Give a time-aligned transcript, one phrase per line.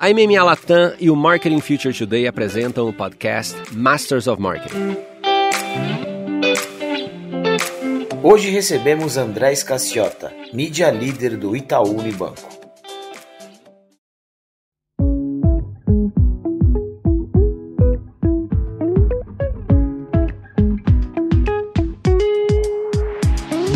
[0.00, 4.96] A MMA Latam e o Marketing Future Today apresentam o podcast Masters of Marketing.
[8.22, 12.48] Hoje recebemos André Escaciota, mídia líder do Itaú Unibanco.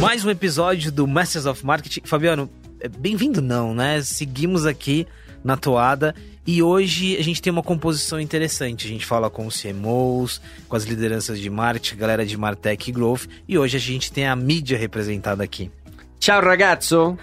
[0.00, 2.02] mais um episódio do Masters of Marketing.
[2.04, 2.48] Fabiano,
[2.78, 4.00] é, bem-vindo não, né?
[4.02, 5.04] Seguimos aqui
[5.44, 6.14] na toada
[6.46, 8.86] e hoje a gente tem uma composição interessante.
[8.86, 12.92] A gente fala com os CMOs, com as lideranças de marketing, galera de Martech e
[12.92, 15.70] Growth e hoje a gente tem a mídia representada aqui.
[16.18, 17.18] Ciao ragazzo!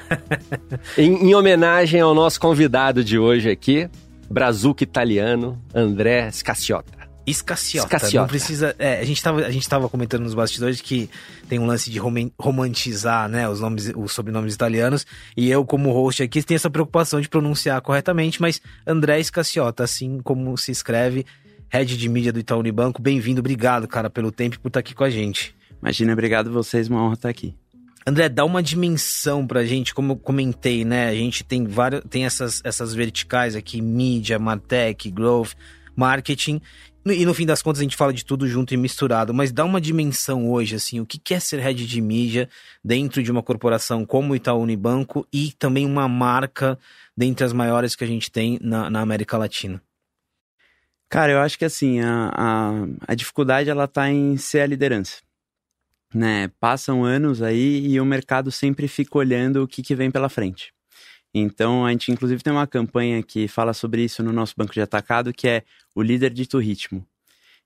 [0.97, 3.89] em, em homenagem ao nosso convidado de hoje aqui,
[4.29, 6.98] brazuca italiano, André Scacciotta.
[7.25, 7.95] Escaciota.
[7.95, 8.21] Escaciota.
[8.21, 8.75] Não precisa.
[8.79, 11.09] É, a, gente tava, a gente tava comentando nos bastidores que
[11.47, 11.99] tem um lance de
[12.37, 15.05] romantizar, né, os nomes, os sobrenomes italianos.
[15.37, 20.19] E eu, como host aqui, tenho essa preocupação de pronunciar corretamente, mas André Escaciota, assim
[20.21, 21.25] como se escreve,
[21.69, 23.01] head de mídia do Itaú Unibanco.
[23.01, 25.55] Bem-vindo, obrigado, cara, pelo tempo e por estar aqui com a gente.
[25.81, 27.55] Imagina, obrigado vocês, uma honra estar aqui.
[28.05, 31.09] André, dá uma dimensão pra gente, como eu comentei, né?
[31.09, 35.51] A gente tem várias, tem essas, essas verticais aqui, mídia, Martech, Growth,
[35.95, 36.61] marketing.
[37.05, 39.63] E no fim das contas a gente fala de tudo junto e misturado, mas dá
[39.63, 42.49] uma dimensão hoje, assim, o que é ser head de mídia
[42.83, 46.77] dentro de uma corporação como o Itaú Unibanco e também uma marca
[47.15, 49.81] dentre as maiores que a gente tem na, na América Latina?
[51.09, 52.71] Cara, eu acho que assim, a, a,
[53.07, 55.17] a dificuldade ela tá em ser a liderança.
[56.13, 56.49] Né?
[56.59, 60.73] Passam anos aí e o mercado sempre fica olhando o que, que vem pela frente.
[61.33, 64.81] Então, a gente inclusive tem uma campanha que fala sobre isso no nosso banco de
[64.81, 65.63] atacado, que é
[65.93, 67.05] o líder dito ritmo.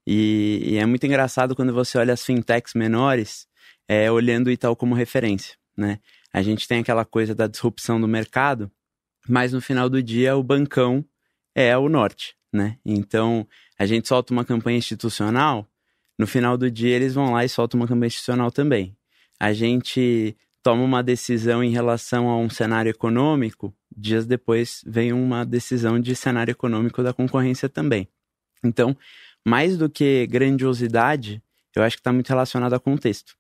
[0.06, 3.48] E, e é muito engraçado quando você olha as fintechs menores,
[3.88, 6.00] é, olhando o Itaú como referência, né?
[6.34, 8.72] A gente tem aquela coisa da disrupção do mercado,
[9.28, 11.06] mas no final do dia o bancão
[11.56, 12.78] é o norte, né?
[12.84, 13.48] Então,
[13.78, 15.68] a gente solta uma campanha institucional,
[16.18, 18.96] no final do dia eles vão lá e soltam uma campanha institucional também.
[19.40, 25.46] A gente toma uma decisão em relação a um cenário econômico, dias depois vem uma
[25.46, 28.08] decisão de cenário econômico da concorrência também.
[28.64, 28.98] Então,
[29.46, 31.44] mais do que grandiosidade,
[31.76, 33.36] eu acho que está muito relacionado a contexto.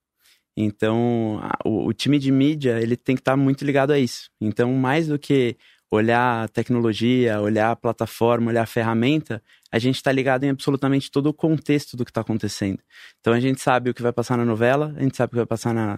[0.55, 4.29] Então, o, o, time de mídia, ele tem que estar tá muito ligado a isso.
[4.39, 5.57] Então, mais do que
[5.89, 9.41] olhar a tecnologia, olhar a plataforma, olhar a ferramenta,
[9.71, 12.79] a gente está ligado em absolutamente todo o contexto do que está acontecendo.
[13.19, 15.37] Então, a gente sabe o que vai passar na novela, a gente sabe o que
[15.37, 15.97] vai passar na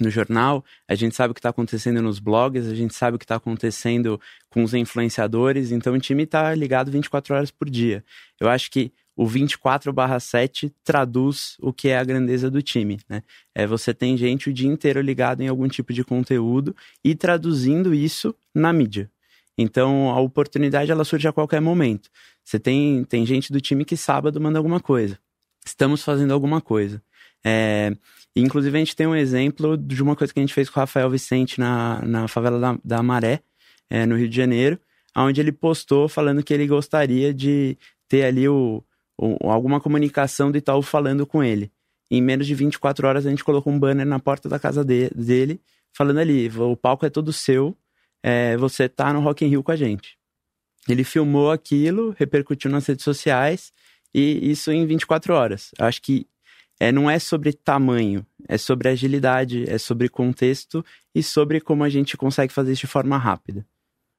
[0.00, 3.18] no jornal, a gente sabe o que está acontecendo nos blogs, a gente sabe o
[3.18, 4.20] que está acontecendo
[4.50, 8.04] com os influenciadores, então o time está ligado 24 horas por dia.
[8.40, 13.22] Eu acho que o 24/7 traduz o que é a grandeza do time, né?
[13.54, 16.74] É você tem gente o dia inteiro ligado em algum tipo de conteúdo
[17.04, 19.10] e traduzindo isso na mídia.
[19.56, 22.08] Então a oportunidade ela surge a qualquer momento.
[22.42, 25.18] Você tem tem gente do time que sábado manda alguma coisa.
[25.64, 27.02] Estamos fazendo alguma coisa.
[27.44, 27.92] É,
[28.34, 30.82] inclusive, a gente tem um exemplo de uma coisa que a gente fez com o
[30.82, 33.40] Rafael Vicente na, na favela da, da Maré,
[33.90, 34.78] é, no Rio de Janeiro,
[35.16, 37.76] onde ele postou falando que ele gostaria de
[38.08, 38.82] ter ali o,
[39.18, 41.70] o, alguma comunicação do Itaú falando com ele.
[42.10, 45.10] Em menos de 24 horas, a gente colocou um banner na porta da casa de,
[45.10, 45.60] dele,
[45.92, 47.76] falando ali: o palco é todo seu,
[48.22, 50.18] é, você tá no Rock in Rio com a gente.
[50.88, 53.72] Ele filmou aquilo, repercutiu nas redes sociais,
[54.14, 55.70] e isso em 24 horas.
[55.78, 56.26] Acho que
[56.82, 60.84] é, não é sobre tamanho, é sobre agilidade, é sobre contexto
[61.14, 63.64] e sobre como a gente consegue fazer isso de forma rápida.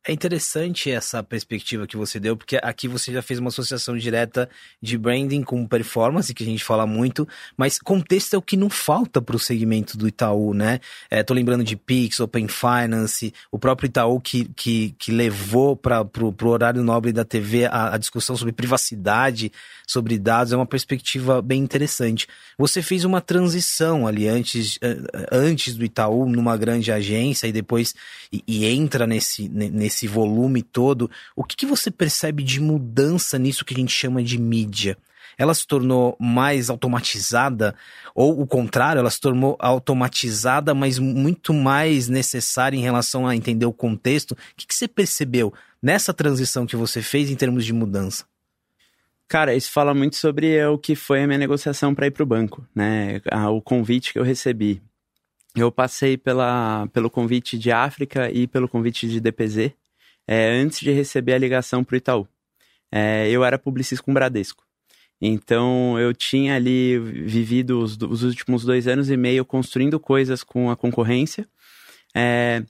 [0.06, 4.50] É interessante essa perspectiva que você deu, porque aqui você já fez uma associação direta
[4.82, 7.26] de branding com performance, que a gente fala muito,
[7.56, 10.82] mas contexto é o que não falta para o segmento do Itaú, né?
[11.10, 16.02] É, tô lembrando de Pix, Open Finance, o próprio Itaú que, que, que levou para
[16.02, 19.54] o horário nobre da TV a, a discussão sobre privacidade,
[19.88, 22.28] sobre dados, é uma perspectiva bem interessante.
[22.58, 24.78] Você fez uma transição ali antes,
[25.32, 27.96] antes do Itaú numa grande agência e depois
[28.34, 33.38] e, e entra nesse, nesse esse volume todo, o que, que você percebe de mudança
[33.38, 34.98] nisso que a gente chama de mídia?
[35.38, 37.76] ela se tornou mais automatizada,
[38.14, 43.66] ou o contrário, ela se tornou automatizada, mas muito mais necessária em relação a entender
[43.66, 44.32] o contexto.
[44.34, 48.26] O que, que você percebeu nessa transição que você fez em termos de mudança?
[49.28, 52.26] Cara, isso fala muito sobre o que foi a minha negociação para ir para o
[52.26, 53.20] banco, né?
[53.50, 54.82] O convite que eu recebi.
[55.56, 59.72] Eu passei pela, pelo convite de África e pelo convite de DPZ,
[60.28, 62.28] é, antes de receber a ligação para o Itaú.
[62.92, 64.64] É, eu era publicista com Bradesco.
[65.22, 70.70] Então eu tinha ali vivido os, os, últimos dois anos e meio construindo coisas com
[70.70, 71.48] a concorrência.
[72.14, 72.64] É,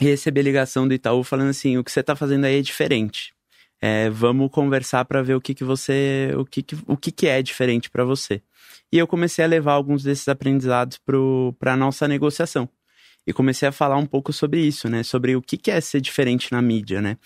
[0.00, 2.62] e recebi a ligação do Itaú falando assim: o que você está fazendo aí é
[2.62, 3.34] diferente.
[3.80, 7.26] É, vamos conversar para ver o que, que você, o que, que, o que, que
[7.26, 8.42] é diferente para você.
[8.92, 10.98] E eu comecei a levar alguns desses aprendizados
[11.58, 12.68] para a nossa negociação.
[13.26, 15.02] E comecei a falar um pouco sobre isso, né?
[15.02, 17.18] Sobre o que, é ser diferente na mídia, né?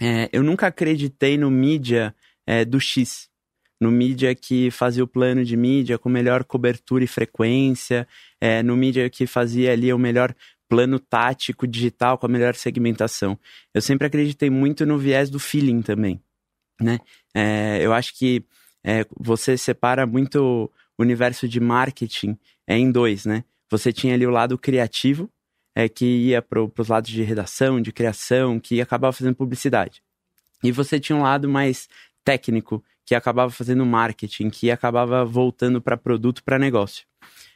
[0.00, 2.14] É, eu nunca acreditei no mídia
[2.46, 3.28] é, do X.
[3.80, 8.06] No mídia que fazia o plano de mídia com melhor cobertura e frequência.
[8.40, 10.34] É, no mídia que fazia ali o melhor
[10.68, 13.38] plano tático digital com a melhor segmentação.
[13.74, 16.20] Eu sempre acreditei muito no viés do feeling também,
[16.80, 16.98] né?
[17.34, 18.44] É, eu acho que
[18.84, 22.38] é, você separa muito o universo de marketing
[22.68, 23.44] em dois, né?
[23.70, 25.30] Você tinha ali o lado criativo,
[25.74, 30.02] é, que ia para os lados de redação, de criação, que acabava fazendo publicidade.
[30.62, 31.88] E você tinha um lado mais
[32.24, 37.06] técnico, que acabava fazendo marketing, que acabava voltando para produto, para negócio.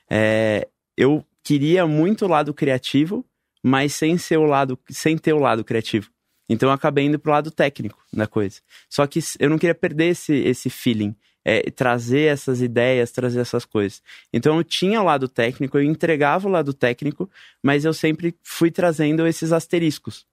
[0.09, 3.25] É, eu queria muito o lado criativo,
[3.63, 6.11] mas sem ser o lado, sem ter o lado criativo.
[6.49, 8.61] Então eu acabei indo pro lado técnico da coisa.
[8.89, 13.65] Só que eu não queria perder esse, esse feeling, é, trazer essas ideias, trazer essas
[13.65, 14.03] coisas.
[14.33, 17.31] Então eu tinha o lado técnico, eu entregava o lado técnico,
[17.63, 20.27] mas eu sempre fui trazendo esses asteriscos.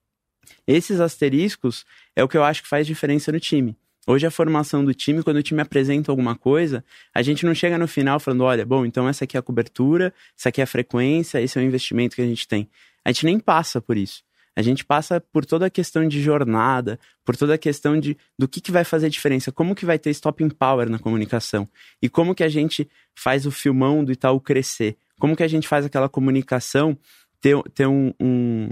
[0.68, 1.86] Esses asteriscos
[2.16, 3.76] é o que eu acho que faz diferença no time.
[4.08, 6.84] Hoje a formação do time, quando o time apresenta alguma coisa,
[7.14, 10.14] a gente não chega no final falando, olha, bom, então essa aqui é a cobertura,
[10.38, 12.68] essa aqui é a frequência, esse é o investimento que a gente tem.
[13.06, 14.24] A gente nem passa por isso.
[14.60, 18.46] A gente passa por toda a questão de jornada, por toda a questão de do
[18.46, 21.66] que, que vai fazer diferença, como que vai ter stopping power na comunicação
[22.02, 22.86] e como que a gente
[23.16, 26.98] faz o filmão do Itaú crescer, como que a gente faz aquela comunicação
[27.40, 28.70] ter, ter um, um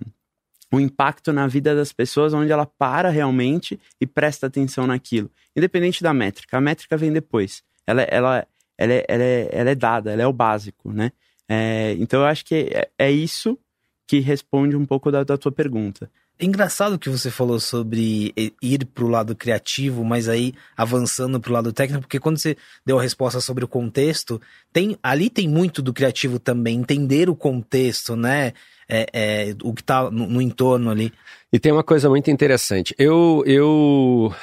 [0.73, 6.03] o impacto na vida das pessoas, onde ela para realmente e presta atenção naquilo, independente
[6.03, 6.57] da métrica.
[6.57, 7.63] A métrica vem depois.
[7.85, 8.47] Ela, ela,
[8.77, 11.13] ela, é, ela, é, ela é dada, ela é o básico, né?
[11.47, 13.57] É, então eu acho que é, é, isso
[14.07, 16.09] que responde um pouco da, da tua pergunta.
[16.39, 18.31] É engraçado que você falou sobre
[18.61, 22.55] ir para o lado criativo, mas aí avançando para o lado técnico, porque quando você
[22.85, 24.39] deu a resposta sobre o contexto,
[24.71, 28.53] tem ali tem muito do criativo também, entender o contexto, né?
[28.87, 31.11] É, é, o que está no, no, entorno ali.
[31.51, 32.95] E tem uma coisa muito interessante.
[32.97, 34.33] Eu, eu,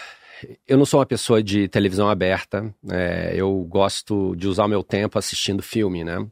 [0.69, 2.75] eu não sou uma pessoa de televisão aberta.
[2.91, 6.27] É, eu gosto de usar o meu tempo assistindo filme, né?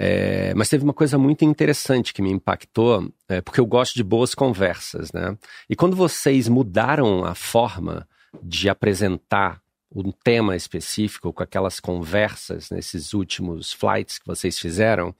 [0.00, 4.04] É, mas teve uma coisa muito interessante que me impactou, é, porque eu gosto de
[4.04, 5.36] boas conversas, né?
[5.68, 8.06] E quando vocês mudaram a forma
[8.40, 9.60] de apresentar
[9.92, 15.12] um tema específico com aquelas conversas nesses últimos flights que vocês fizeram,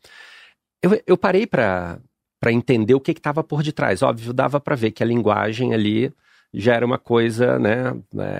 [0.80, 1.98] eu, eu parei para
[2.46, 4.00] entender o que estava por detrás.
[4.00, 6.12] Óbvio, dava para ver que a linguagem ali
[6.52, 7.94] já era uma coisa, né,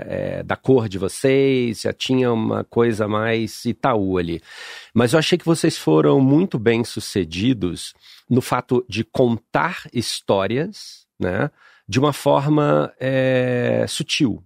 [0.07, 4.41] é, da cor de vocês, já tinha uma coisa mais Itaú ali.
[4.95, 7.95] Mas eu achei que vocês foram muito bem sucedidos
[8.29, 11.51] no fato de contar histórias, né,
[11.87, 14.43] de uma forma é, sutil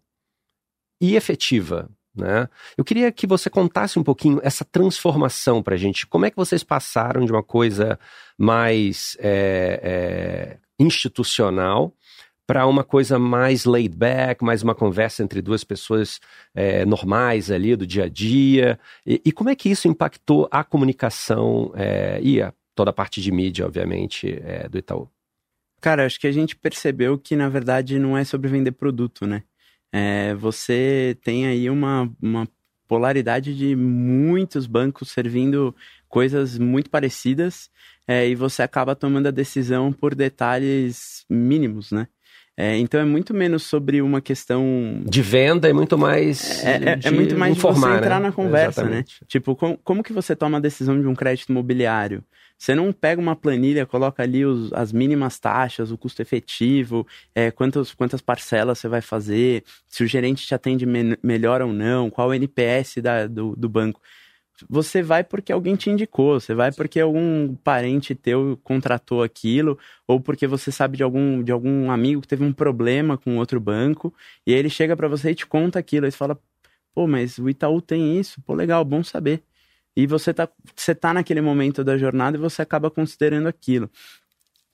[1.01, 1.89] e efetiva.
[2.15, 2.49] Né?
[2.77, 6.07] Eu queria que você contasse um pouquinho essa transformação para a gente.
[6.07, 7.99] Como é que vocês passaram de uma coisa
[8.37, 11.95] mais é, é, institucional
[12.47, 16.21] para uma coisa mais laid back, mais uma conversa entre duas pessoas
[16.55, 18.79] é, normais ali do dia a dia.
[19.07, 23.21] E, e, como é que isso impactou a comunicação é, e a, toda a parte
[23.21, 25.09] de mídia, obviamente, é, do Itaú?
[25.81, 29.43] Cara, acho que a gente percebeu que na verdade não é sobre vender produto, né?
[29.93, 32.49] É, você tem aí uma, uma
[32.89, 35.75] polaridade de muitos bancos servindo
[36.09, 37.71] coisas muito parecidas
[38.07, 42.07] é, e você acaba tomando a decisão por detalhes mínimos, né?
[42.57, 47.01] É, então é muito menos sobre uma questão de venda e muito mais é, é,
[47.05, 48.27] é muito mais informar, de você entrar né?
[48.27, 48.89] na conversa, né?
[48.89, 49.19] Exatamente.
[49.23, 49.27] né?
[49.27, 52.23] Tipo, com, como que você toma a decisão de um crédito imobiliário?
[52.59, 57.05] Você não pega uma planilha, coloca ali os, as mínimas taxas, o custo efetivo,
[57.35, 61.73] é, quantas, quantas parcelas você vai fazer, se o gerente te atende me melhor ou
[61.73, 64.01] não, qual o NPS da, do, do banco
[64.69, 70.21] você vai porque alguém te indicou, você vai porque algum parente teu contratou aquilo, ou
[70.21, 74.15] porque você sabe de algum, de algum amigo que teve um problema com outro banco,
[74.47, 76.39] e aí ele chega para você e te conta aquilo, aí você fala,
[76.95, 79.43] pô, mas o Itaú tem isso, pô, legal, bom saber.
[79.97, 83.91] E você tá, você tá naquele momento da jornada e você acaba considerando aquilo.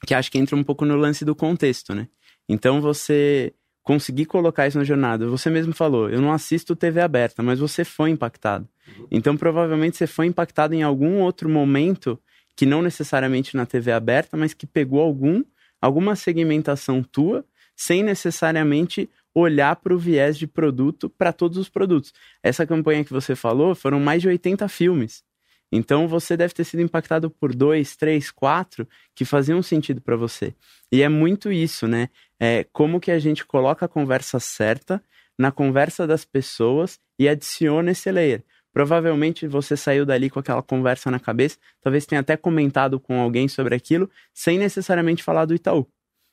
[0.07, 2.09] Que acho que entra um pouco no lance do contexto, né?
[2.49, 3.53] Então você
[3.89, 5.27] conseguir colocar isso na jornada.
[5.29, 8.69] Você mesmo falou, eu não assisto TV aberta, mas você foi impactado.
[9.11, 12.21] Então, provavelmente você foi impactado em algum outro momento
[12.55, 15.43] que não necessariamente na TV aberta, mas que pegou algum
[15.81, 17.43] alguma segmentação tua
[17.75, 22.13] sem necessariamente olhar para o viés de produto para todos os produtos.
[22.43, 25.25] Essa campanha que você falou foram mais de 80 filmes.
[25.71, 30.55] Então você deve ter sido impactado por dois, três, quatro que faziam sentido para você.
[30.91, 32.09] E é muito isso, né?
[32.41, 35.03] É como que a gente coloca a conversa certa
[35.39, 38.45] na conversa das pessoas e adiciona esse layer.
[38.73, 43.49] Provavelmente você saiu dali com aquela conversa na cabeça, talvez tenha até comentado com alguém
[43.49, 45.89] sobre aquilo, sem necessariamente falar do Itaú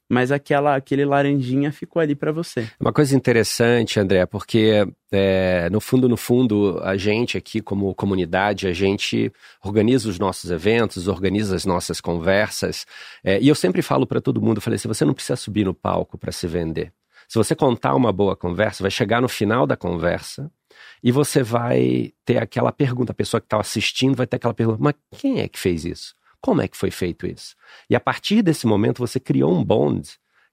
[0.09, 2.67] mas aquela, aquele laranjinha ficou ali para você.
[2.79, 8.67] Uma coisa interessante, André, porque é, no fundo, no fundo, a gente aqui como comunidade,
[8.67, 9.31] a gente
[9.63, 12.85] organiza os nossos eventos, organiza as nossas conversas,
[13.23, 15.73] é, e eu sempre falo para todo mundo, falei assim, você não precisa subir no
[15.73, 16.91] palco para se vender.
[17.27, 20.51] Se você contar uma boa conversa, vai chegar no final da conversa
[21.03, 24.77] e você vai ter aquela pergunta, a pessoa que está assistindo vai ter aquela pergunta,
[24.79, 26.13] mas quem é que fez isso?
[26.45, 27.55] Como é que foi feito isso?
[27.89, 30.07] E a partir desse momento você criou um bond,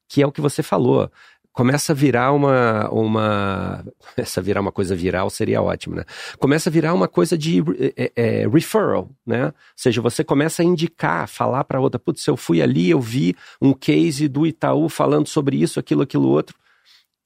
[0.08, 1.12] que é o que você falou.
[1.52, 2.88] Começa a virar uma.
[2.88, 3.84] uma
[4.16, 6.06] começa a virar uma coisa viral, seria ótimo, né?
[6.38, 7.62] Começa a virar uma coisa de
[7.94, 9.48] é, é, referral, né?
[9.48, 13.36] Ou seja, você começa a indicar, falar para outra, putz, eu fui ali, eu vi
[13.60, 16.56] um case do Itaú falando sobre isso, aquilo, aquilo outro.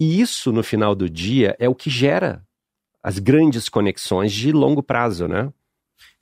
[0.00, 2.42] E isso, no final do dia, é o que gera
[3.00, 5.52] as grandes conexões de longo prazo, né?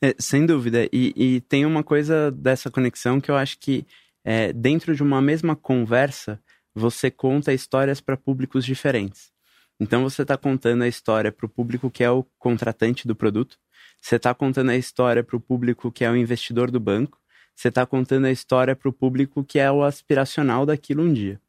[0.03, 0.85] É, sem dúvida.
[0.93, 3.87] E, e, tem uma coisa dessa conexão que eu acho que
[4.25, 6.41] é, dentro de uma mesma conversa,
[6.75, 9.33] você conta histórias para públicos diferentes.
[9.79, 13.59] Então você está contando a história para o público que é o contratante do produto,
[14.01, 17.19] você está contando a história para o público que é o investidor do banco,
[17.55, 21.41] você está contando a história para o público que é o aspiracional daquilo um dia.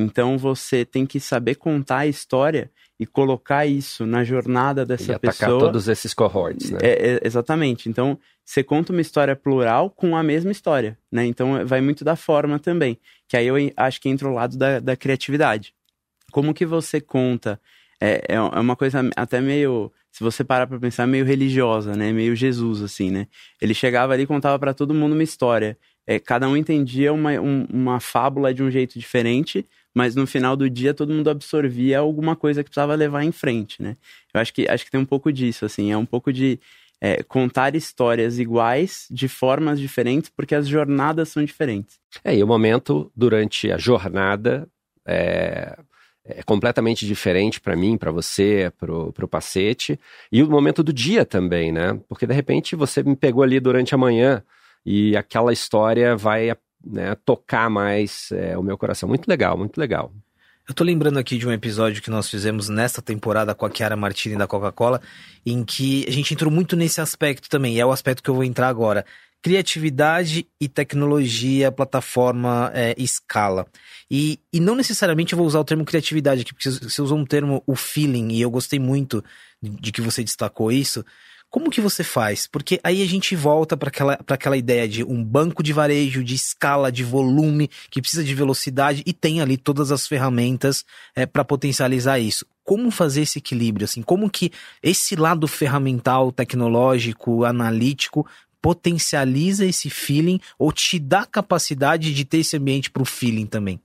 [0.00, 5.14] Então você tem que saber contar a história e colocar isso na jornada dessa e
[5.14, 5.60] atacar pessoa.
[5.60, 6.78] todos esses cohorts, né?
[6.80, 7.88] É, é, exatamente.
[7.88, 11.26] Então você conta uma história plural com a mesma história, né?
[11.26, 12.96] Então vai muito da forma também.
[13.28, 15.74] Que aí eu acho que entra o lado da, da criatividade.
[16.30, 17.60] Como que você conta?
[18.00, 22.12] É, é, é uma coisa até meio se você parar para pensar, meio religiosa, né?
[22.12, 23.26] Meio Jesus, assim, né?
[23.60, 25.76] Ele chegava ali e contava para todo mundo uma história.
[26.06, 29.64] É, cada um entendia uma, um, uma fábula de um jeito diferente,
[29.94, 33.82] mas no final do dia todo mundo absorvia alguma coisa que precisava levar em frente,
[33.82, 33.96] né?
[34.32, 36.60] Eu acho que, acho que tem um pouco disso, assim, é um pouco de
[37.00, 41.98] é, contar histórias iguais de formas diferentes, porque as jornadas são diferentes.
[42.24, 44.68] É, e o momento durante a jornada
[45.06, 45.78] é,
[46.24, 49.98] é completamente diferente para mim, para você, pro, pro Pacete,
[50.30, 51.98] e o momento do dia também, né?
[52.08, 54.42] Porque de repente você me pegou ali durante a manhã
[54.84, 56.50] e aquela história vai
[56.90, 59.08] né, tocar mais é, o meu coração.
[59.08, 60.12] Muito legal, muito legal.
[60.68, 63.96] Eu tô lembrando aqui de um episódio que nós fizemos nesta temporada com a Chiara
[63.96, 65.00] Martini da Coca-Cola,
[65.44, 68.34] em que a gente entrou muito nesse aspecto também, e é o aspecto que eu
[68.34, 69.04] vou entrar agora.
[69.40, 73.66] Criatividade e tecnologia, plataforma, é, escala.
[74.10, 77.24] E, e não necessariamente eu vou usar o termo criatividade aqui, porque você usou um
[77.24, 79.24] termo, o feeling, e eu gostei muito
[79.62, 81.02] de que você destacou isso,
[81.50, 82.46] como que você faz?
[82.46, 86.34] Porque aí a gente volta para aquela, aquela ideia de um banco de varejo, de
[86.34, 91.44] escala, de volume, que precisa de velocidade e tem ali todas as ferramentas é, para
[91.44, 92.46] potencializar isso.
[92.62, 93.86] Como fazer esse equilíbrio?
[93.86, 94.52] Assim, como que
[94.82, 98.26] esse lado ferramental, tecnológico, analítico
[98.60, 103.80] potencializa esse feeling ou te dá capacidade de ter esse ambiente para o feeling também?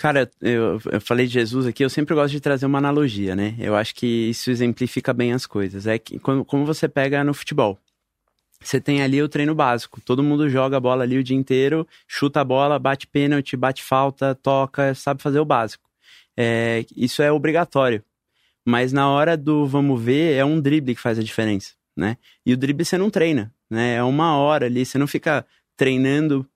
[0.00, 3.54] Cara, eu, eu, falei de Jesus aqui, eu sempre gosto de trazer uma analogia, né?
[3.58, 5.86] Eu acho que isso exemplifica bem as coisas.
[5.86, 7.78] É que como, como você pega no futebol.
[8.62, 10.00] Você tem ali o treino básico.
[10.00, 13.82] Todo mundo joga a bola ali o dia inteiro, chuta a bola, bate pênalti, bate
[13.82, 15.84] falta, toca, sabe fazer o básico.
[16.34, 18.02] É, isso é obrigatório.
[18.64, 22.16] Mas na hora do vamos ver, é um drible que faz a diferença, né?
[22.46, 23.96] E o drible você não treina, né?
[23.96, 25.44] É uma hora ali, você não fica
[25.76, 26.48] treinando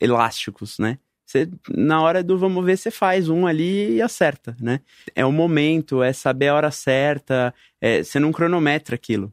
[0.00, 0.98] elásticos, né?
[1.26, 4.80] Você, na hora do vamos ver, você faz um ali e acerta, né?
[5.14, 9.32] É o momento, é saber a hora certa, é, você não cronometra aquilo.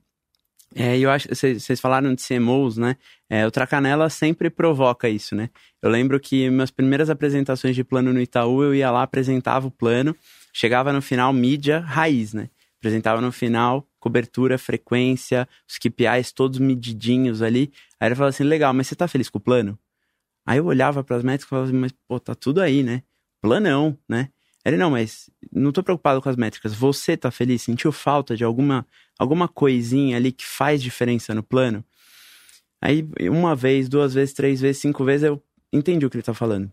[0.75, 2.97] É, eu acho, vocês falaram de CMOs, né?
[3.29, 5.51] É, o Tracanela sempre provoca isso, né?
[5.83, 9.71] Eu lembro que minhas primeiras apresentações de plano no Itaú, eu ia lá, apresentava o
[9.71, 10.15] plano,
[10.51, 12.49] chegava no final, mídia raiz, né?
[12.79, 17.71] Apresentava no final, cobertura, frequência, os KPIs todos medidinhos ali.
[17.99, 19.77] Aí ele falava assim, legal, mas você tá feliz com o plano?
[20.45, 23.03] Aí eu olhava para as métricas e falava assim, mas pô, tá tudo aí, né?
[23.41, 24.29] Planão, né?
[24.65, 26.73] Ele, não, mas não tô preocupado com as métricas.
[26.73, 27.61] Você tá feliz?
[27.61, 28.87] Sentiu falta de alguma,
[29.19, 31.83] alguma coisinha ali que faz diferença no plano?
[32.81, 36.33] Aí, uma vez, duas vezes, três vezes, cinco vezes, eu entendi o que ele tá
[36.33, 36.71] falando.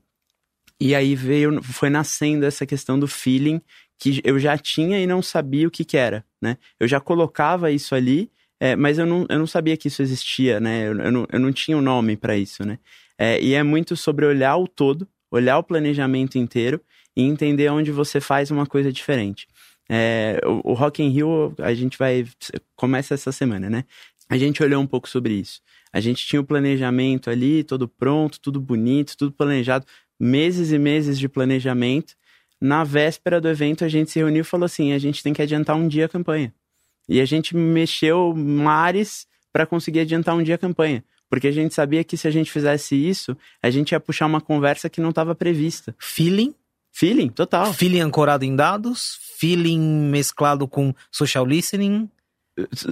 [0.81, 3.61] E aí veio, foi nascendo essa questão do feeling
[3.99, 6.57] que eu já tinha e não sabia o que que era, né?
[6.79, 10.59] Eu já colocava isso ali, é, mas eu não, eu não sabia que isso existia,
[10.59, 10.89] né?
[10.89, 12.79] Eu, eu, não, eu não tinha um nome para isso, né?
[13.23, 16.81] É, e é muito sobre olhar o todo, olhar o planejamento inteiro
[17.15, 19.47] e entender onde você faz uma coisa diferente.
[19.91, 22.27] É, o, o Rock in Rio, a gente vai...
[22.75, 23.85] Começa essa semana, né?
[24.27, 25.61] A gente olhou um pouco sobre isso.
[25.93, 29.85] A gente tinha o planejamento ali, todo pronto, tudo bonito, tudo planejado.
[30.19, 32.15] meses e meses de planejamento.
[32.59, 35.43] Na véspera do evento, a gente se reuniu e falou assim: a gente tem que
[35.43, 36.55] adiantar um dia a campanha.
[37.09, 41.05] E a gente mexeu mares para conseguir adiantar um dia a campanha.
[41.31, 44.41] Porque a gente sabia que se a gente fizesse isso, a gente ia puxar uma
[44.41, 45.95] conversa que não estava prevista.
[45.97, 46.53] Feeling?
[46.91, 47.73] Feeling, total.
[47.73, 49.79] Feeling ancorado em dados, feeling
[50.11, 52.11] mesclado com social listening.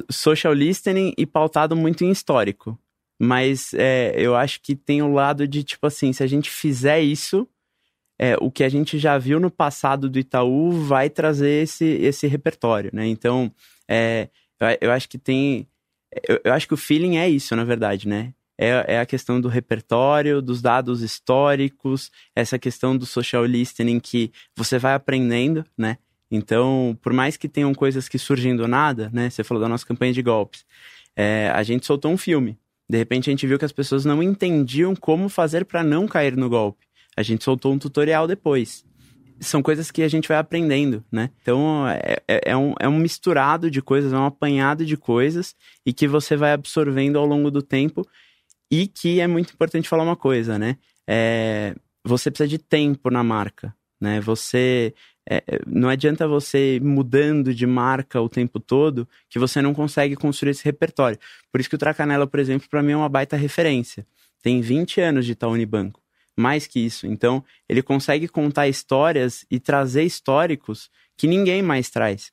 [0.08, 2.78] Social listening e pautado muito em histórico.
[3.20, 7.00] Mas é, eu acho que tem o lado de, tipo assim, se a gente fizer
[7.00, 7.46] isso,
[8.16, 12.28] é, o que a gente já viu no passado do Itaú vai trazer esse, esse
[12.28, 13.04] repertório, né?
[13.08, 13.52] Então,
[13.88, 14.28] é,
[14.80, 15.66] eu acho que tem
[16.28, 18.32] eu, eu, acho que o feeling é isso, na verdade, né?
[18.60, 24.32] É, é, a questão do repertório, dos dados históricos, essa questão do social listening que
[24.56, 25.98] você vai aprendendo, né?
[26.30, 29.30] Então, por mais que tenham coisas que surgem do nada, né?
[29.30, 30.64] Você falou da nossa campanha de golpes.
[31.16, 32.58] É, a gente soltou um filme.
[32.88, 36.36] De repente a gente viu que as pessoas não entendiam como fazer para não cair
[36.36, 36.86] no golpe.
[37.16, 38.84] A gente soltou um tutorial depois
[39.40, 41.30] são coisas que a gente vai aprendendo, né?
[41.42, 45.54] Então é, é, é, um, é um misturado de coisas, é um apanhado de coisas
[45.84, 48.06] e que você vai absorvendo ao longo do tempo
[48.70, 50.76] e que é muito importante falar uma coisa, né?
[51.06, 54.20] É, você precisa de tempo na marca, né?
[54.20, 54.94] Você
[55.28, 60.16] é, não adianta você ir mudando de marca o tempo todo que você não consegue
[60.16, 61.18] construir esse repertório.
[61.52, 64.06] Por isso que o Tracanela, por exemplo, para mim é uma baita referência.
[64.42, 66.00] Tem 20 anos de Itaú Unibanco
[66.38, 67.06] mais que isso.
[67.06, 72.30] Então, ele consegue contar histórias e trazer históricos que ninguém mais traz.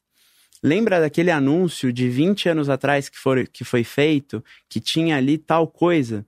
[0.64, 5.38] Lembra daquele anúncio de 20 anos atrás que, for, que foi feito, que tinha ali
[5.38, 6.26] tal coisa?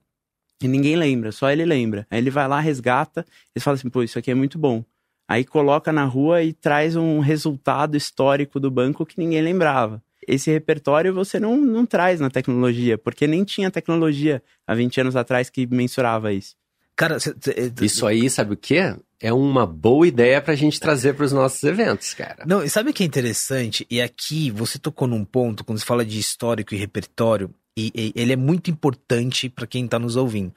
[0.60, 2.06] E ninguém lembra, só ele lembra.
[2.10, 4.84] Aí ele vai lá, resgata, e fala assim: pô, isso aqui é muito bom.
[5.28, 10.02] Aí coloca na rua e traz um resultado histórico do banco que ninguém lembrava.
[10.26, 15.16] Esse repertório você não, não traz na tecnologia, porque nem tinha tecnologia há 20 anos
[15.16, 16.56] atrás que mensurava isso.
[16.98, 18.92] Cara, cê, cê, isso aí, sabe o quê?
[19.20, 22.44] É uma boa ideia pra gente trazer para os nossos eventos, cara.
[22.44, 23.86] Não, e sabe o que é interessante?
[23.88, 28.12] E aqui você tocou num ponto, quando você fala de histórico e repertório, e, e
[28.16, 30.52] ele é muito importante para quem tá nos ouvindo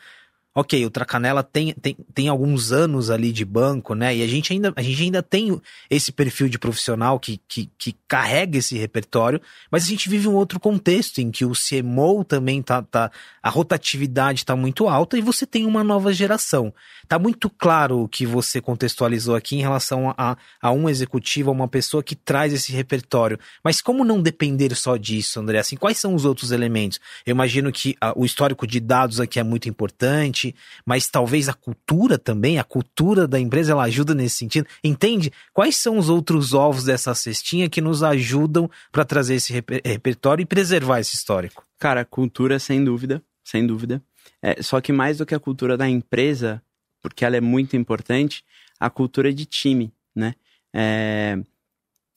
[0.54, 4.16] ok, o Tracanela tem, tem, tem alguns anos ali de banco, né?
[4.16, 5.60] E a gente ainda, a gente ainda tem
[5.90, 10.34] esse perfil de profissional que, que, que carrega esse repertório, mas a gente vive um
[10.34, 13.10] outro contexto em que o CMO também tá, tá
[13.42, 16.74] a rotatividade está muito alta e você tem uma nova geração.
[17.08, 21.54] Tá muito claro o que você contextualizou aqui em relação a, a um executivo, a
[21.54, 23.40] uma pessoa que traz esse repertório.
[23.64, 25.60] Mas como não depender só disso, André?
[25.60, 27.00] Assim, quais são os outros elementos?
[27.26, 30.41] Eu imagino que a, o histórico de dados aqui é muito importante
[30.86, 34.68] mas talvez a cultura também, a cultura da empresa, ela ajuda nesse sentido.
[34.84, 35.32] Entende?
[35.54, 40.44] Quais são os outros ovos dessa cestinha que nos ajudam para trazer esse reper repertório
[40.44, 41.66] e preservar esse histórico?
[41.80, 44.02] Cara, cultura, sem dúvida, sem dúvida.
[44.42, 46.62] É, só que mais do que a cultura da empresa,
[47.02, 48.44] porque ela é muito importante,
[48.80, 50.34] a cultura de time, né?
[50.74, 51.38] É,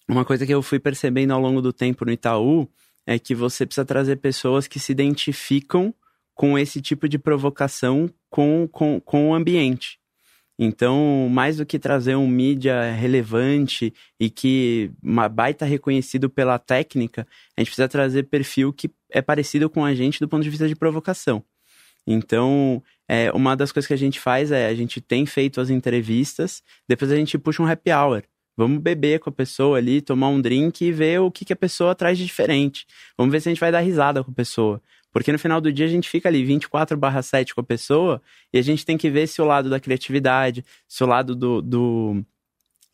[0.09, 2.69] uma coisa que eu fui percebendo ao longo do tempo no Itaú
[3.07, 5.95] é que você precisa trazer pessoas que se identificam
[6.35, 9.99] com esse tipo de provocação com, com, com o ambiente.
[10.59, 17.27] Então, mais do que trazer um mídia relevante e que uma baita reconhecido pela técnica,
[17.57, 20.69] a gente precisa trazer perfil que é parecido com a gente do ponto de vista
[20.69, 21.45] de provocação.
[22.07, 25.71] Então, é, uma das coisas que a gente faz é a gente tem feito as
[25.71, 28.23] entrevistas, depois a gente puxa um happy hour.
[28.57, 31.57] Vamos beber com a pessoa ali, tomar um drink e ver o que, que a
[31.57, 32.87] pessoa traz de diferente.
[33.19, 34.81] Vamos ver se a gente vai dar risada com a pessoa.
[35.15, 38.21] Porque no final do dia a gente fica ali 24 barra 7 com a pessoa
[38.53, 41.63] e a gente tem que ver se o lado da criatividade, se o lado do,
[41.63, 42.25] do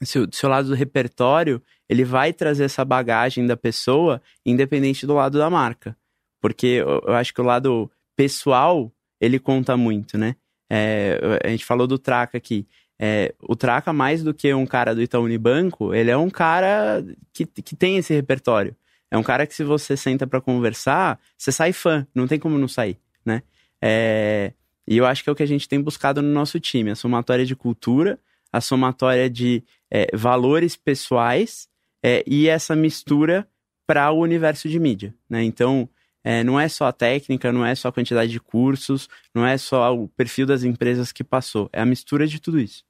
[0.02, 5.06] se o, se o lado do repertório, ele vai trazer essa bagagem da pessoa, independente
[5.06, 5.96] do lado da marca.
[6.42, 10.36] Porque eu, eu acho que o lado pessoal, ele conta muito, né?
[10.68, 12.68] É, a gente falou do Traca aqui.
[12.98, 17.02] É, o Traca, mais do que um cara do Itaú Unibanco, ele é um cara
[17.32, 18.76] que, que tem esse repertório.
[19.10, 22.58] É um cara que se você senta para conversar, você sai fã, não tem como
[22.58, 23.42] não sair, né?
[23.82, 24.52] É...
[24.86, 26.96] E eu acho que é o que a gente tem buscado no nosso time, a
[26.96, 28.18] somatória de cultura,
[28.52, 31.68] a somatória de é, valores pessoais
[32.02, 33.48] é, e essa mistura
[33.86, 35.42] para o universo de mídia, né?
[35.42, 35.88] Então,
[36.22, 39.56] é, não é só a técnica, não é só a quantidade de cursos, não é
[39.56, 42.84] só o perfil das empresas que passou, é a mistura de tudo isso.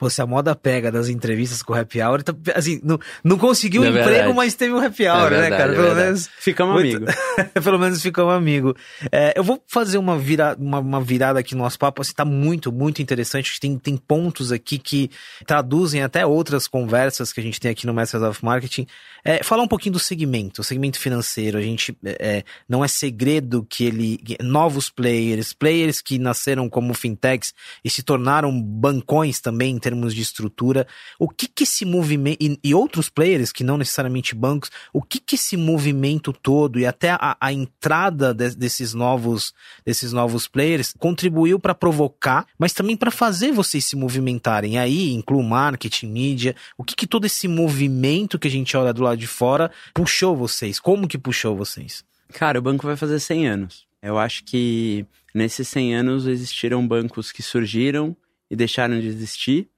[0.00, 3.36] Pô, se a moda pega das entrevistas com o happy hour, tá, assim, não, não
[3.36, 4.32] conseguiu É um emprego, verdade.
[4.34, 5.62] mas teve um happy hour, É né, verdade, cara?
[5.72, 6.06] é Pelo verdade.
[6.06, 6.30] menos.
[6.38, 7.14] Ficamos Muito- amigos.
[7.62, 8.74] Pelo menos ficou um amigo.
[9.12, 12.00] É, eu vou fazer uma, vira, uma, uma virada aqui no nosso papo.
[12.00, 13.44] Assim, tá muito, muito interessante.
[13.50, 15.10] Acho que Tem, tem pontos aqui que
[15.46, 18.86] traduzem até outras conversas que a gente tem aqui no Masters of Marketing.
[19.22, 21.58] É, falar um pouquinho do segmento, o segmento financeiro.
[21.58, 24.18] A gente é, é, não é segredo que ele.
[24.42, 27.52] novos players, players que nasceram como fintechs
[27.84, 30.86] e se tornaram bancões também termos de estrutura.
[31.18, 32.38] O que que esse movimento.
[32.40, 36.86] E, e outros players que não necessariamente bancos, o que que esse movimento todo e
[36.86, 39.52] até a, a entrada de- desses novos
[39.84, 44.78] desses novos players contribuiu para provocar, mas também para fazer vocês se movimentarem.
[44.78, 46.54] Aí inclui marketing, mídia.
[46.78, 50.36] O que que todo esse movimento que a gente olha do lado de fora puxou
[50.36, 50.78] vocês?
[50.78, 52.04] Como que puxou vocês?
[52.32, 53.86] Cara, o banco vai fazer 100 anos.
[54.02, 58.16] Eu acho que nesses 100 anos existiram bancos que surgiram
[58.50, 59.68] e deixaram de existir.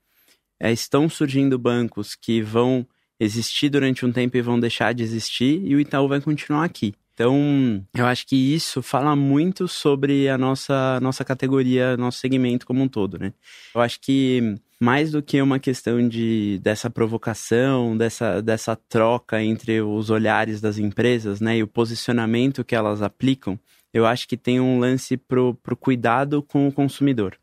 [0.65, 2.87] É, estão surgindo bancos que vão
[3.19, 6.95] existir durante um tempo e vão deixar de existir, e o Itaú vai continuar aqui.
[7.13, 12.81] Então, eu acho que isso fala muito sobre a nossa, nossa categoria, nosso segmento como
[12.81, 13.33] um todo, né?
[13.75, 19.81] Eu acho que mais do que uma questão de, dessa provocação, dessa, dessa troca entre
[19.81, 23.59] os olhares das empresas, né, e o posicionamento que elas aplicam,
[23.93, 27.37] eu acho que tem um lance pro, pro cuidado com o consumidor.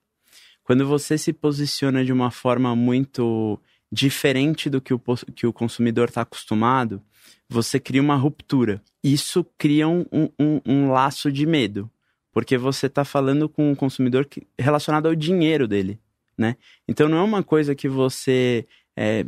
[0.70, 3.60] Quando você se posiciona de uma forma muito
[3.92, 5.02] diferente do que o,
[5.36, 7.02] que o consumidor está acostumado,
[7.50, 8.80] você cria uma ruptura.
[9.04, 11.90] Isso cria um, um- um, um laço de medo,
[12.32, 16.00] porque você está falando com o consumidor que- relacionado ao dinheiro dele,
[16.38, 16.56] né?
[16.88, 19.26] Então não é uma coisa que você, é,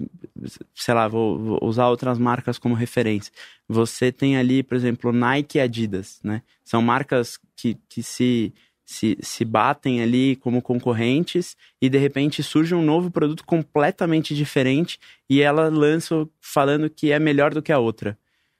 [0.75, 3.33] sei lá, vou, vou usar outras marcas como referência.
[3.67, 6.43] Você tem ali, por exemplo, Nike e Adidas, né?
[6.63, 8.53] São marcas que, que se
[8.85, 14.99] se, se batem ali como concorrentes e de repente surge um novo produto completamente diferente
[15.29, 18.17] e ela lança falando que é melhor do que a outra.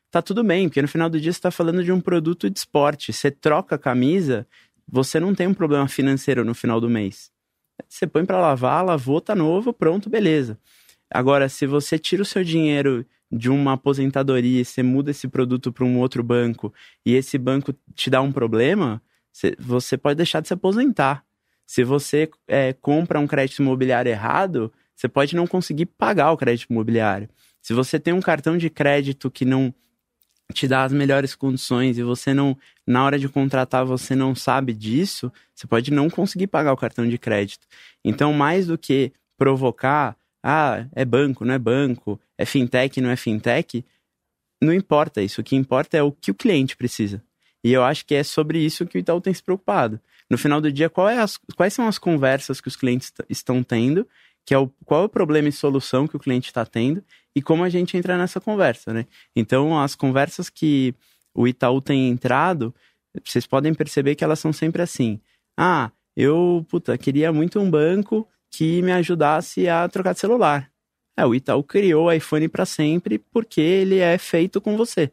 [0.09, 2.59] Tá tudo bem, porque no final do dia você está falando de um produto de
[2.59, 3.13] esporte.
[3.13, 4.45] Você troca a camisa,
[4.87, 7.31] você não tem um problema financeiro no final do mês.
[7.87, 10.59] Você põe para lavar, lavou, tá novo, pronto, beleza.
[11.09, 15.71] Agora, se você tira o seu dinheiro de uma aposentadoria e você muda esse produto
[15.71, 16.73] para um outro banco
[17.05, 19.01] e esse banco te dá um problema,
[19.59, 21.23] você pode deixar de se aposentar.
[21.65, 26.69] Se você é, compra um crédito imobiliário errado, você pode não conseguir pagar o crédito
[26.69, 27.29] imobiliário.
[27.61, 29.73] Se você tem um cartão de crédito que não
[30.51, 34.73] te dá as melhores condições e você não, na hora de contratar, você não sabe
[34.73, 37.65] disso, você pode não conseguir pagar o cartão de crédito.
[38.03, 43.15] Então, mais do que provocar, ah, é banco, não é banco, é fintech, não é
[43.15, 43.85] fintech,
[44.61, 45.41] não importa isso.
[45.41, 47.23] O que importa é o que o cliente precisa.
[47.63, 49.99] E eu acho que é sobre isso que o Itaú tem se preocupado.
[50.29, 54.07] No final do dia, é as- quais são as conversas que os clientes estão tendo,
[54.45, 57.03] que é o, qual é o problema e solução que o cliente está tendo
[57.35, 59.05] e como a gente entra nessa conversa, né?
[59.35, 60.95] Então, as conversas que
[61.33, 62.73] o Itaú tem entrado,
[63.23, 65.19] vocês podem perceber que elas são sempre assim.
[65.57, 70.69] Ah, eu, puta, queria muito um banco que me ajudasse a trocar de celular.
[71.17, 75.11] É, o Itaú criou o iPhone para sempre porque ele é feito com você.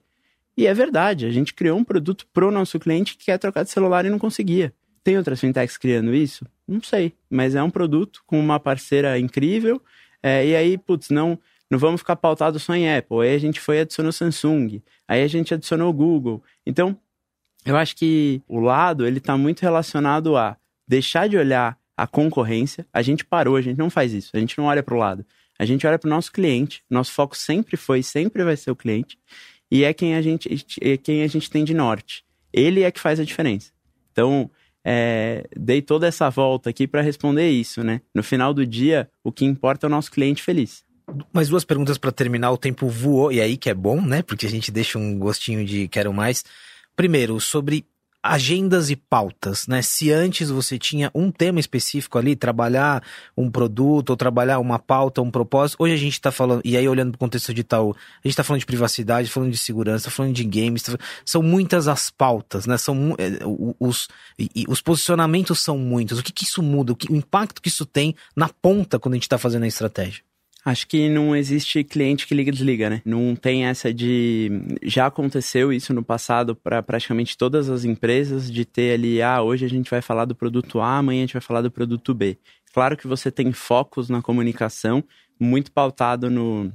[0.58, 3.70] E é verdade, a gente criou um produto pro nosso cliente que quer trocar de
[3.70, 4.74] celular e não conseguia.
[5.04, 6.44] Tem outras fintechs criando isso?
[6.66, 9.80] Não sei, mas é um produto com uma parceira incrível.
[10.20, 11.38] é, e aí, putz, não,
[11.70, 13.20] não vamos ficar pautados só em Apple.
[13.20, 14.82] Aí a gente foi e adicionou Samsung.
[15.06, 16.42] Aí a gente adicionou Google.
[16.66, 16.98] Então,
[17.64, 20.56] eu acho que o lado, ele tá muito relacionado a
[20.88, 22.84] deixar de olhar a concorrência.
[22.92, 24.30] A gente parou, a gente não faz isso.
[24.34, 25.24] A gente não olha pro lado.
[25.56, 26.82] A gente olha pro nosso cliente.
[26.90, 29.16] Nosso foco sempre foi sempre vai ser o cliente
[29.70, 30.48] e é quem a gente
[30.80, 32.24] é quem a gente tem de norte.
[32.52, 33.70] Ele é que faz a diferença.
[34.12, 34.50] Então,
[34.84, 38.00] é, dei toda essa volta aqui para responder isso, né?
[38.14, 40.82] No final do dia, o que importa é o nosso cliente feliz.
[41.32, 42.50] Mais duas perguntas para terminar.
[42.50, 44.22] O tempo voou, e aí que é bom, né?
[44.22, 46.44] Porque a gente deixa um gostinho de quero mais.
[46.96, 47.86] Primeiro, sobre
[48.22, 49.80] agendas e pautas, né?
[49.80, 53.02] Se antes você tinha um tema específico ali, trabalhar
[53.36, 56.88] um produto ou trabalhar uma pauta, um propósito, hoje a gente tá falando, e aí
[56.88, 60.44] olhando pro contexto de a gente tá falando de privacidade, falando de segurança, falando de
[60.44, 62.76] games, tá- são muitas as pautas, né?
[62.76, 64.08] São eh, o- os,
[64.68, 66.18] os posicionamentos são muitos.
[66.18, 66.92] O que que isso muda?
[66.92, 69.68] O, que- o impacto que isso tem na ponta quando a gente tá fazendo a
[69.68, 70.27] estratégia?
[70.68, 73.00] Acho que não existe cliente que liga e desliga, né?
[73.02, 74.50] Não tem essa de.
[74.82, 79.64] Já aconteceu isso no passado para praticamente todas as empresas, de ter ali, ah, hoje
[79.64, 82.36] a gente vai falar do produto A, amanhã a gente vai falar do produto B.
[82.74, 85.02] Claro que você tem focos na comunicação,
[85.40, 86.70] muito pautado no,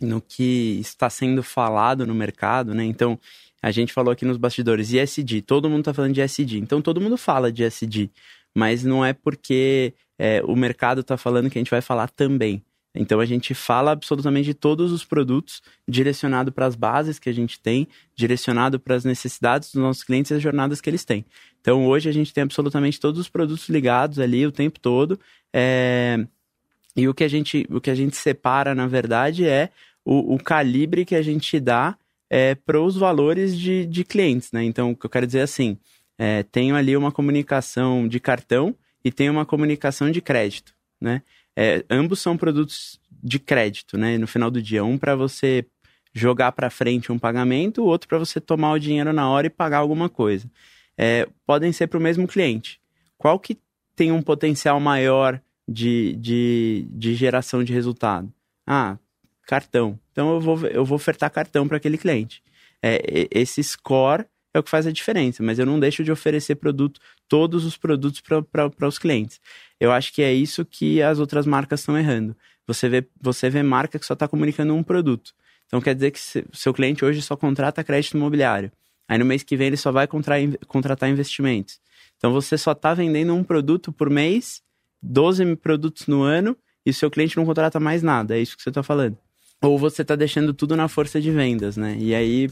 [0.00, 2.84] no que está sendo falado no mercado, né?
[2.84, 3.18] Então,
[3.60, 7.00] a gente falou aqui nos bastidores, ISD, todo mundo está falando de ISD, então todo
[7.00, 8.08] mundo fala de ISD.
[8.54, 12.62] mas não é porque é, o mercado está falando que a gente vai falar também.
[12.96, 17.32] Então a gente fala absolutamente de todos os produtos, direcionado para as bases que a
[17.32, 21.24] gente tem, direcionado para as necessidades dos nossos clientes e as jornadas que eles têm.
[21.60, 25.18] Então hoje a gente tem absolutamente todos os produtos ligados ali o tempo todo.
[25.52, 26.26] É...
[26.96, 29.68] E o que, a gente, o que a gente separa, na verdade, é
[30.02, 31.94] o, o calibre que a gente dá
[32.30, 34.50] é, para os valores de, de clientes.
[34.52, 34.64] Né?
[34.64, 35.78] Então, o que eu quero dizer é assim:
[36.18, 40.74] é, tenho ali uma comunicação de cartão e tenho uma comunicação de crédito.
[41.00, 41.22] Né?
[41.56, 44.18] É, ambos são produtos de crédito, né?
[44.18, 45.64] No final do dia, um para você
[46.12, 49.50] jogar para frente um pagamento, o outro para você tomar o dinheiro na hora e
[49.50, 50.50] pagar alguma coisa.
[50.96, 52.80] É, podem ser para o mesmo cliente.
[53.18, 53.58] Qual que
[53.94, 58.32] tem um potencial maior de, de, de geração de resultado?
[58.66, 58.98] Ah,
[59.46, 59.98] cartão.
[60.12, 62.42] Então eu vou, eu vou ofertar cartão para aquele cliente.
[62.82, 66.56] É, esse score é o que faz a diferença, mas eu não deixo de oferecer
[66.56, 69.40] produto, todos os produtos para os clientes.
[69.80, 72.36] Eu acho que é isso que as outras marcas estão errando.
[72.66, 75.32] Você vê, você vê marca que só está comunicando um produto.
[75.66, 76.20] Então quer dizer que
[76.52, 78.72] seu cliente hoje só contrata crédito imobiliário.
[79.08, 81.80] Aí no mês que vem ele só vai contratar investimentos.
[82.16, 84.62] Então você só está vendendo um produto por mês,
[85.02, 88.36] 12 produtos no ano, e seu cliente não contrata mais nada.
[88.36, 89.18] É isso que você está falando.
[89.62, 91.96] Ou você está deixando tudo na força de vendas, né?
[91.98, 92.48] E aí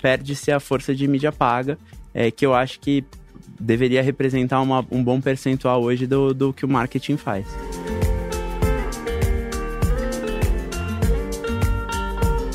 [0.00, 1.78] perde-se a força de mídia paga,
[2.14, 3.04] é, que eu acho que
[3.60, 7.46] deveria representar uma, um bom percentual hoje do, do que o marketing faz.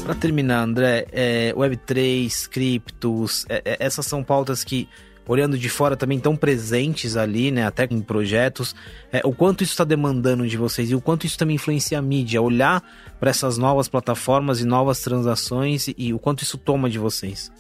[0.04, 4.88] Para terminar, André, é, Web3, criptos, é, é, essas são pautas que,
[5.28, 7.66] olhando de fora, também estão presentes ali, né?
[7.66, 8.76] Até em projetos.
[9.12, 12.04] É, o quanto isso está demandando de vocês e o quanto isso também influencia a
[12.04, 12.84] mídia, olhar
[13.20, 17.52] para essas novas plataformas e novas transações e, e o quanto isso toma de vocês.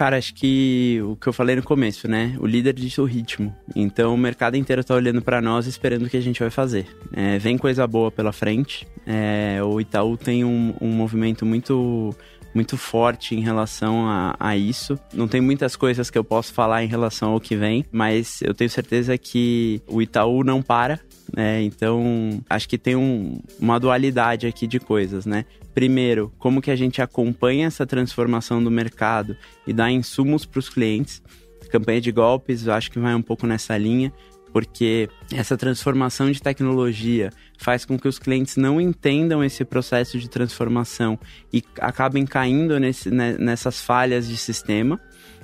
[0.00, 2.34] Cara, acho que o que eu falei no começo, né?
[2.40, 3.54] O líder diz o ritmo.
[3.76, 6.86] Então o mercado inteiro tá olhando para nós esperando o que a gente vai fazer.
[7.12, 8.88] É, vem coisa boa pela frente.
[9.06, 12.16] É, o Itaú tem um, um movimento muito
[12.54, 14.98] muito forte em relação a, a, isso.
[15.12, 18.54] Não tem muitas coisas que eu posso falar em relação ao que vem, mas eu
[18.54, 21.00] tenho certeza que o Itaú não para.
[21.34, 21.62] Né?
[21.62, 25.44] Então, acho que tem um, uma dualidade aqui de coisas, né?
[25.74, 29.36] primeiro, como que a gente acompanha essa transformação do mercado
[29.66, 31.22] e dá insumos para os clientes.
[31.70, 34.12] campanha de golpes, eu acho que vai um pouco nessa linha,
[34.52, 40.28] porque essa transformação de tecnologia faz com que os clientes não entendam esse processo de
[40.28, 41.18] transformação
[41.52, 45.00] e acabem caindo nesse, né, nessas falhas de sistema.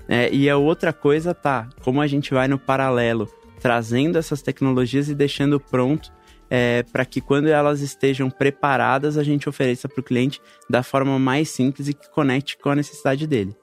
[0.09, 3.29] É, e a outra coisa tá, como a gente vai no paralelo,
[3.61, 6.13] trazendo essas tecnologias e deixando pronto
[6.49, 10.41] é, para que quando elas estejam preparadas, a gente ofereça para o cliente
[10.71, 13.57] da forma mais simples e que conecte com a necessidade dele.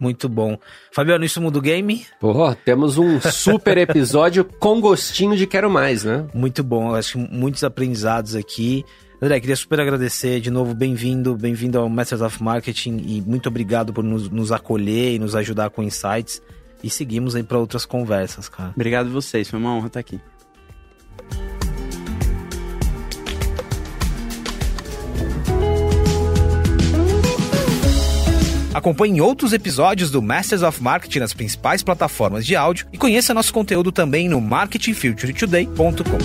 [0.00, 0.56] Muito bom.
[0.92, 2.06] Fabiano, isso muda o game?
[2.20, 6.26] Pô, temos um super episódio com gostinho de quero mais, né?
[6.32, 8.84] Muito bom, acho que muitos aprendizados aqui.
[9.20, 13.92] André, queria super agradecer de novo, bem-vindo, bem-vindo ao Masters of Marketing e muito obrigado
[13.92, 16.40] por nos, nos acolher e nos ajudar com insights.
[16.84, 18.70] E seguimos aí para outras conversas, cara.
[18.76, 20.20] Obrigado a vocês, foi uma honra estar aqui.
[28.78, 33.52] Acompanhe outros episódios do Masters of Marketing nas principais plataformas de áudio e conheça nosso
[33.52, 36.18] conteúdo também no marketingfuturetoday.com.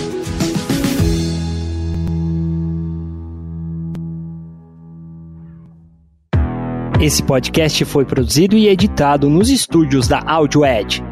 [7.00, 11.02] Esse podcast foi produzido e editado nos estúdios da AudioEd